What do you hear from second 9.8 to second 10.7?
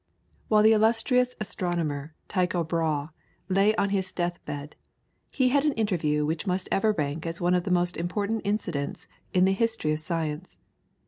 of science.